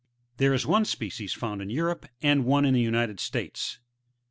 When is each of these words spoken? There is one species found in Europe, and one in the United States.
There 0.37 0.51
is 0.55 0.65
one 0.65 0.85
species 0.85 1.31
found 1.33 1.61
in 1.61 1.69
Europe, 1.69 2.07
and 2.23 2.43
one 2.43 2.65
in 2.65 2.73
the 2.73 2.81
United 2.81 3.19
States. 3.19 3.77